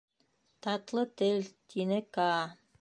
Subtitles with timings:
[0.67, 1.39] Татлы тел...—
[1.69, 2.45] тине Каа.